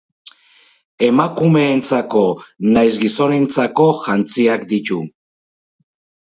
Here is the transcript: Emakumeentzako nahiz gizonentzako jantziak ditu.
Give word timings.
Emakumeentzako 1.07 2.23
nahiz 2.71 2.97
gizonentzako 3.03 3.87
jantziak 4.07 4.67
ditu. 4.73 4.99